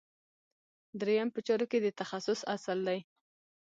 دریم 0.99 1.29
په 1.35 1.39
چارو 1.47 1.65
کې 1.71 1.79
د 1.81 1.87
تخصص 2.01 2.39
اصل 2.55 2.79
دی. 2.87 2.99